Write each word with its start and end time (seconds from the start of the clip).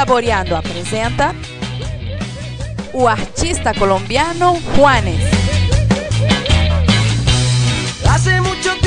Saboreando 0.00 0.56
apresenta 0.56 1.34
o 2.94 3.06
artista 3.06 3.74
colombiano 3.74 4.58
Juanes. 4.74 5.22
Hace 8.08 8.40
mucho 8.40 8.79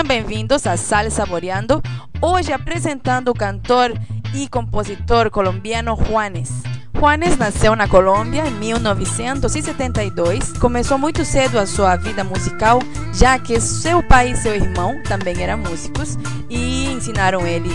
Sejam 0.00 0.08
bem-vindos 0.08 0.66
a 0.66 0.78
Sal 0.78 1.10
Saboreando, 1.10 1.82
hoje 2.22 2.54
apresentando 2.54 3.28
o 3.28 3.34
cantor 3.34 3.92
e 4.34 4.48
compositor 4.48 5.30
colombiano 5.30 5.94
Juanes. 5.94 6.50
Juanes 6.96 7.36
nasceu 7.36 7.76
na 7.76 7.86
Colômbia 7.86 8.46
em 8.46 8.50
1972. 8.52 10.54
Começou 10.54 10.96
muito 10.96 11.22
cedo 11.22 11.58
a 11.58 11.66
sua 11.66 11.96
vida 11.96 12.24
musical, 12.24 12.78
já 13.12 13.38
que 13.38 13.60
seu 13.60 14.02
pai 14.02 14.30
e 14.30 14.36
seu 14.38 14.54
irmão 14.54 15.02
também 15.02 15.42
eram 15.42 15.58
músicos 15.58 16.16
e 16.48 16.86
ensinaram 16.86 17.46
ele 17.46 17.70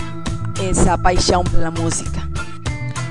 essa 0.68 0.98
paixão 0.98 1.44
pela 1.44 1.70
música. 1.70 2.28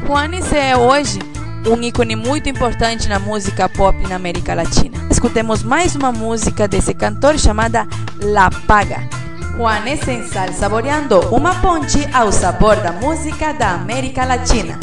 Juanes 0.06 0.52
é 0.52 0.76
hoje 0.76 1.20
um 1.66 1.82
ícone 1.82 2.18
muito 2.18 2.50
importante 2.50 3.08
na 3.08 3.18
música 3.18 3.70
pop 3.70 3.98
na 4.10 4.18
América 4.18 4.54
Latina. 4.54 5.08
Escutemos 5.10 5.64
mais 5.64 5.96
uma 5.96 6.12
música 6.12 6.68
desse 6.68 6.94
cantor 6.94 7.40
chamada 7.40 7.88
La 8.26 8.50
Paga. 8.50 9.08
Juanes 9.56 10.08
em 10.08 10.28
Sal 10.28 10.52
Saboreando, 10.54 11.20
uma 11.30 11.54
ponte 11.62 12.10
ao 12.12 12.32
sabor 12.32 12.76
da 12.82 12.92
música 12.92 13.54
da 13.54 13.76
América 13.76 14.26
Latina. 14.26 14.80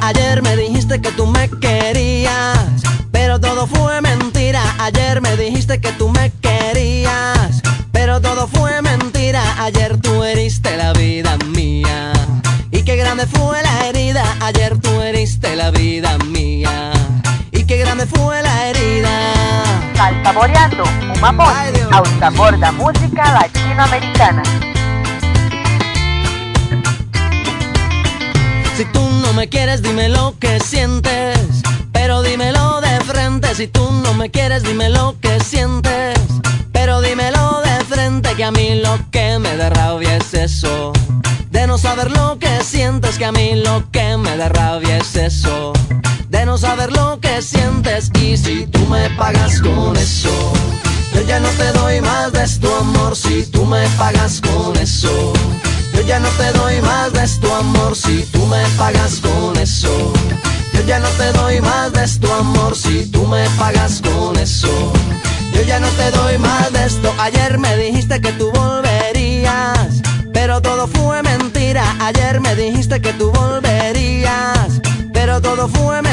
Ayer 0.00 0.40
me 0.40 0.56
dijiste 0.56 1.00
que 1.00 1.10
tú 1.12 1.26
me 1.26 1.50
querías, 1.50 2.82
pero 3.10 3.40
todo 3.40 3.66
fue 3.66 4.00
mentira. 4.00 4.62
Ayer 4.78 5.20
me 5.20 5.36
dijiste 5.36 5.80
que 5.80 5.90
tú 5.92 6.10
me 6.10 6.30
querías, 6.40 7.60
pero 7.92 8.20
todo 8.20 8.46
fue 8.46 8.80
mentira. 8.82 9.42
Ayer 9.58 9.97
Saboreando, 20.38 20.84
Ai, 21.48 21.72
Deus. 21.72 21.92
ao 21.92 22.06
sabor 22.20 22.56
da 22.60 22.70
música 22.70 23.24
latino-americana. 23.32 24.42
Si 28.76 28.84
tú 28.84 29.00
no 29.00 29.32
me 29.32 29.48
quieres, 29.48 29.82
dime 29.82 30.08
lo 30.08 30.36
que 30.38 30.60
sientes. 30.60 31.40
Pero 31.90 32.22
dímelo 32.22 32.80
de 32.80 33.00
frente. 33.00 33.52
Si 33.56 33.66
tú 33.66 33.90
no 34.04 34.14
me 34.14 34.30
quieres, 34.30 34.62
dime 34.62 34.90
lo 34.90 35.16
que 35.20 35.40
sientes. 35.40 36.20
Pero 36.70 37.00
dímelo 37.00 37.60
de 37.62 37.84
frente. 37.86 38.36
Que 38.36 38.44
a 38.44 38.52
mí 38.52 38.80
lo 38.80 38.96
que 39.10 39.40
me 39.40 39.56
da 39.56 39.70
rabia 39.70 40.18
es 40.18 40.34
eso. 40.34 40.92
De 41.50 41.66
no 41.66 41.78
saber 41.78 42.12
lo 42.12 42.38
que 42.38 42.62
sientes. 42.62 43.18
Que 43.18 43.24
a 43.24 43.32
mí 43.32 43.56
lo 43.56 43.90
que 43.90 44.16
me 44.16 44.36
da 44.36 44.48
rabia 44.48 44.98
es 44.98 45.16
eso. 45.16 45.72
No 46.48 46.56
saber 46.56 46.90
lo 46.92 47.20
que 47.20 47.42
sientes. 47.42 48.10
Y 48.22 48.38
si 48.38 48.66
tú 48.68 48.78
me 48.86 49.10
pagas 49.10 49.60
con 49.60 49.94
eso. 49.98 50.30
Yo 51.14 51.20
ya 51.20 51.40
no 51.40 51.48
te 51.50 51.72
doy 51.72 52.00
más 52.00 52.32
de 52.32 52.48
tu 52.58 52.74
amor. 52.74 53.14
Si 53.14 53.44
tú 53.52 53.66
me 53.66 53.86
pagas 53.98 54.40
con 54.40 54.74
eso. 54.78 55.34
Yo 55.92 56.00
ya 56.06 56.18
no 56.18 56.28
te 56.30 56.50
doy 56.52 56.80
más 56.80 57.12
de 57.12 57.28
tu 57.38 57.52
amor 57.52 57.94
si 57.94 58.22
tú 58.32 58.46
me 58.46 58.62
pagas 58.78 59.20
con 59.20 59.58
eso. 59.58 59.92
Yo 60.72 60.80
ya 60.86 60.98
no 61.00 61.08
te 61.18 61.32
doy 61.32 61.60
más 61.60 61.92
de 61.92 62.08
tu 62.18 62.32
amor 62.32 62.74
si 62.74 63.04
tú 63.10 63.26
me 63.26 63.44
pagas 63.58 64.00
con 64.00 64.38
eso. 64.38 64.70
Yo 65.52 65.60
ya 65.64 65.78
no 65.78 65.88
te 65.88 66.10
doy 66.12 66.38
más 66.38 66.72
de 66.72 66.86
esto. 66.86 67.12
Ayer 67.18 67.58
me 67.58 67.76
dijiste 67.76 68.22
que 68.22 68.32
tú 68.32 68.50
volverías, 68.52 70.00
pero 70.32 70.62
todo 70.62 70.86
fue 70.86 71.22
mentira. 71.22 71.84
Ayer 72.00 72.40
me 72.40 72.54
dijiste 72.54 73.02
que 73.02 73.12
tú 73.12 73.30
volverías, 73.32 74.80
pero 75.12 75.42
todo 75.42 75.68
fue 75.68 76.00
mentira. 76.00 76.07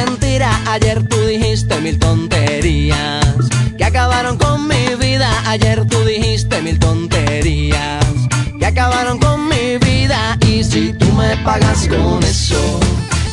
Ayer 0.75 1.08
tú 1.08 1.16
dijiste 1.25 1.80
mil 1.80 1.97
tonterías 1.97 3.24
que 3.78 3.86
acabaron 3.86 4.38
con 4.38 4.68
mi 4.68 4.94
vida. 5.00 5.30
Ayer 5.47 5.88
tú 5.88 5.97
dijiste 6.03 6.62
mil 6.62 6.78
tonterías 6.80 8.03
que 8.59 8.66
acabaron 8.66 9.18
con 9.18 9.47
mi 9.47 9.78
vida. 9.78 10.38
Y 10.46 10.66
si 10.66 10.91
tú 10.91 11.09
me 11.13 11.38
pagas 11.46 11.88
con 11.88 12.22
eso, 12.24 12.59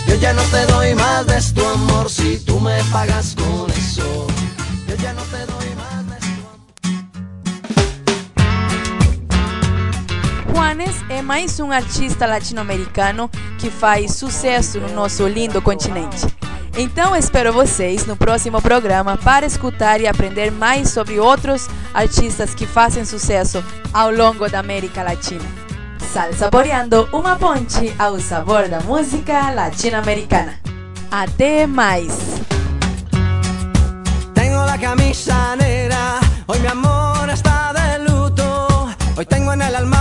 yo 0.06 0.14
ya 0.20 0.32
no 0.34 0.42
te 0.42 0.64
doy 0.66 0.94
más 0.94 1.26
de 1.26 1.42
tu 1.52 1.66
amor. 1.66 2.08
Si 2.08 2.38
tú 2.38 2.60
me 2.60 2.80
pagas 2.92 3.34
con 3.34 3.68
eso, 3.72 4.28
yo 4.86 4.94
ya 5.02 5.12
no 5.12 5.22
te 5.22 5.44
doy 5.44 5.74
más 5.74 6.06
de 6.10 6.16
tu 6.20 6.32
amor. 6.46 6.60
Juanes 10.52 10.94
é 11.08 11.20
mais 11.20 11.58
um 11.58 11.72
artista 11.72 12.24
latino-americano 12.24 13.28
que 13.58 13.68
faz 13.68 14.14
sucesso 14.14 14.78
no 14.78 14.90
nosso 14.90 15.26
lindo 15.26 15.60
continente. 15.60 16.31
Então 16.76 17.14
espero 17.14 17.52
vocês 17.52 18.06
no 18.06 18.16
próximo 18.16 18.60
programa 18.60 19.18
para 19.18 19.44
escutar 19.44 20.00
e 20.00 20.06
aprender 20.06 20.50
mais 20.50 20.88
sobre 20.90 21.20
outros 21.20 21.68
artistas 21.92 22.54
que 22.54 22.66
fazem 22.66 23.04
sucesso 23.04 23.62
ao 23.92 24.10
longo 24.10 24.48
da 24.48 24.60
América 24.60 25.02
Latina. 25.02 25.44
Sal 26.12 26.32
Saboreando, 26.32 27.08
uma 27.12 27.36
ponte 27.36 27.94
ao 27.98 28.18
sabor 28.20 28.68
da 28.68 28.80
música 28.80 29.50
latino-americana. 29.50 30.54
Até 31.10 31.66
mais! 31.66 32.40
Tengo 34.34 34.64
la 34.64 34.78
camisa 34.78 35.54
negra, 35.56 36.20
hoy 36.46 36.58
mi 36.58 36.68
amor 36.68 37.28
está 37.30 37.74
de 37.74 38.10
luto. 38.10 38.88
Hoy 39.16 39.26
tengo 39.26 39.52
en 39.52 39.60
el 39.60 39.76
alma 39.76 39.91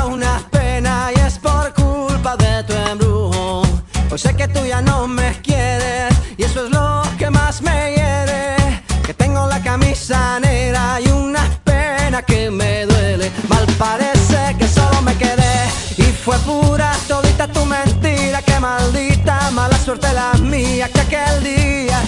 que 12.23 12.49
me 12.51 12.85
duele. 12.85 13.31
Mal 13.47 13.65
parece 13.77 14.55
que 14.57 14.67
solo 14.67 15.01
me 15.01 15.15
quedé 15.15 15.55
y 15.97 16.03
fue 16.03 16.37
pura 16.39 16.91
todita 17.07 17.47
tu 17.47 17.65
mentira. 17.65 18.41
Que 18.41 18.59
maldita 18.59 19.51
mala 19.51 19.77
suerte 19.77 20.11
la 20.13 20.33
mía 20.39 20.89
que 20.89 21.01
aquel 21.01 21.43
día 21.43 22.01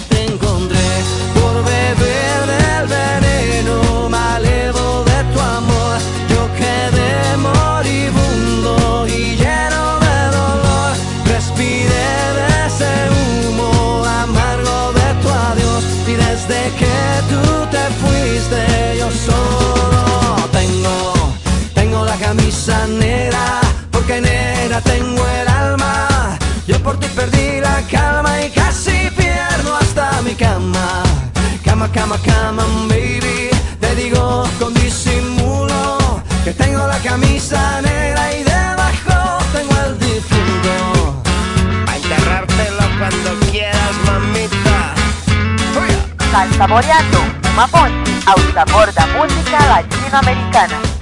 por 26.84 27.00
ti 27.00 27.08
perdí 27.16 27.60
la 27.60 27.80
calma 27.90 28.42
y 28.42 28.50
casi 28.50 29.10
pierdo 29.16 29.74
hasta 29.74 30.20
mi 30.22 30.34
cama. 30.34 31.02
Cama, 31.64 31.88
cama, 31.90 32.16
cama, 32.18 32.64
baby. 32.88 33.48
Te 33.80 33.94
digo 33.96 34.44
con 34.58 34.74
disimulo 34.74 35.98
que 36.44 36.52
tengo 36.52 36.86
la 36.86 36.98
camisa 36.98 37.80
negra 37.80 38.22
y 38.36 38.44
debajo 38.44 39.38
tengo 39.54 39.74
el 39.86 39.98
difunto. 39.98 41.22
A 41.90 41.96
enterrártelo 41.96 42.84
cuando 42.98 43.46
quieras, 43.50 43.94
mamita. 44.04 44.76
Uy. 45.80 45.90
Sal 46.30 46.48
Saboreando, 46.58 47.20
uma 47.50 47.66
ponte 47.66 48.12
ao 48.26 48.38
sabor 48.52 48.92
da 48.92 49.06
música 49.06 49.58
latino-americana. 49.72 50.93